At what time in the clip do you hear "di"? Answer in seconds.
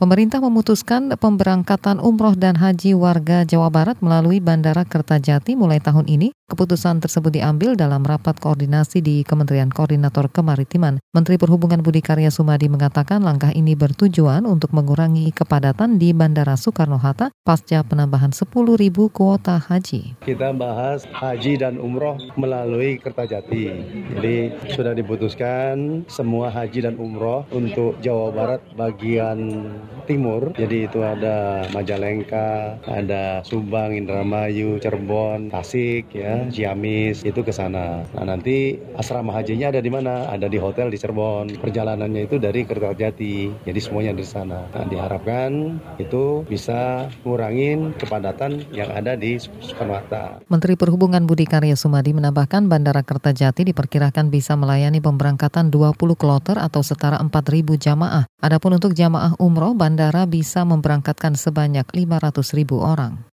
8.98-9.22, 16.02-16.10, 39.84-39.92, 40.48-40.56, 40.88-40.96, 44.16-44.24, 49.18-49.36